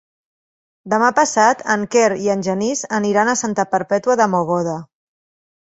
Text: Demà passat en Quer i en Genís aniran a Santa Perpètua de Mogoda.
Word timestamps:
Demà 0.93 1.09
passat 1.19 1.61
en 1.75 1.85
Quer 1.97 2.07
i 2.25 2.33
en 2.37 2.41
Genís 2.49 2.83
aniran 3.01 3.33
a 3.35 3.39
Santa 3.45 3.69
Perpètua 3.77 4.21
de 4.25 4.33
Mogoda. 4.37 4.79